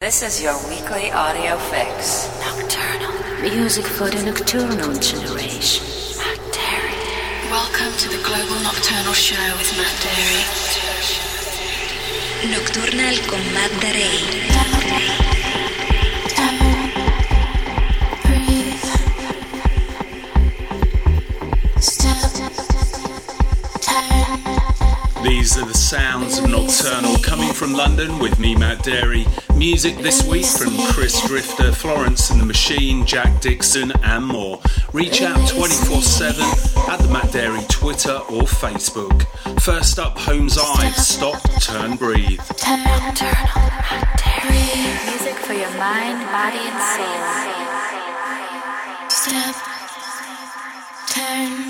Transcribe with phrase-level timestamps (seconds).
[0.00, 2.26] This is your weekly audio fix.
[2.40, 3.12] Nocturnal.
[3.42, 5.84] Music for the nocturnal generation.
[6.16, 7.50] Matt Darey.
[7.50, 10.40] Welcome to the Global Nocturnal Show with Matt Darey.
[12.50, 14.70] Nocturnal con Matt Darey.
[25.22, 29.26] These are the sounds of Nocturnal coming from London with me, Matt Darey.
[29.60, 34.58] Music this week from Chris Drifter, Florence and the Machine, Jack Dixon, and more.
[34.94, 36.42] Reach out 24 7
[36.90, 39.26] at the Matt Darey Twitter or Facebook.
[39.60, 42.38] First up, Home's Eyes, Stop, Turn, Breathe.
[42.38, 45.10] Nocturnal Matt Darey.
[45.10, 47.20] Music for your mind, body, and soul.
[49.10, 49.54] Step,
[51.10, 51.69] turn,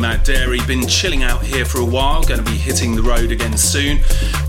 [0.00, 0.64] Matt Darey.
[0.66, 3.98] Been chilling out here for a while, going to be hitting the road again soon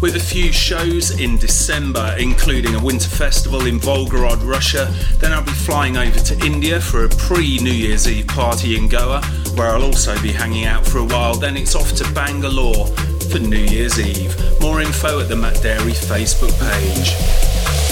[0.02, 4.94] with a few shows in December, including a winter festival in Volgorod, Russia.
[5.18, 8.88] Then I'll be flying over to India for a pre New Year's Eve party in
[8.88, 9.22] Goa,
[9.56, 11.36] where I'll also be hanging out for a while.
[11.36, 12.88] Then it's off to Bangalore
[13.32, 14.36] for New Year's Eve.
[14.62, 17.89] More info at the Matt Darey Facebook page.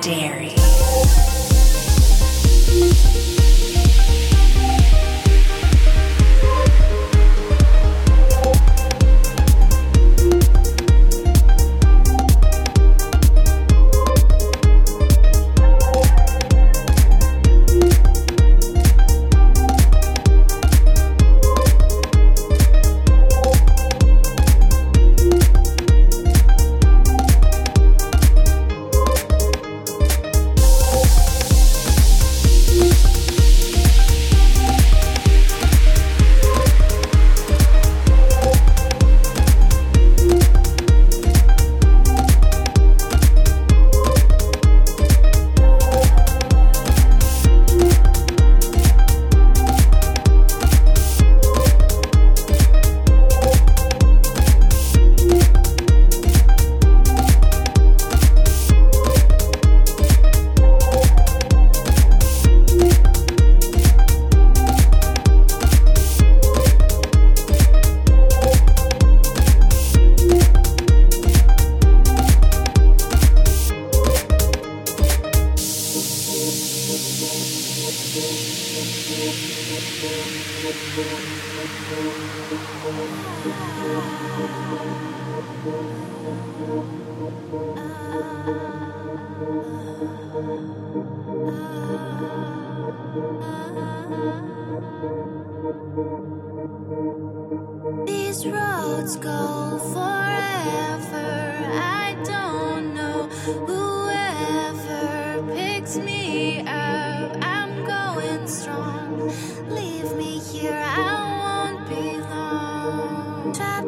[0.00, 0.50] Darey.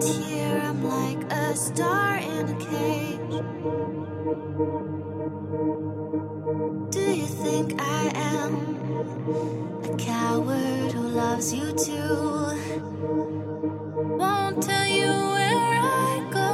[0.09, 3.43] here, I'm like a star in a cage.
[6.91, 8.53] Do you think I am
[9.85, 12.57] a coward who loves you too?
[14.19, 16.51] Won't tell you where I go.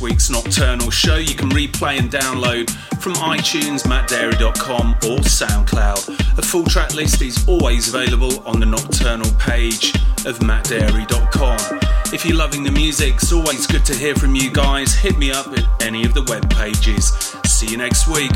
[0.00, 1.16] Week's Nocturnal Show.
[1.16, 2.70] You can replay and download
[3.00, 6.38] from iTunes, mattdarey.com, or SoundCloud.
[6.38, 9.94] A full track list is always available on the Nocturnal page
[10.26, 11.80] of mattdarey.com.
[12.12, 14.94] If you're loving the music, it's always good to hear from you guys.
[14.94, 17.08] Hit me up at any of the web pages.
[17.44, 18.32] See you next week.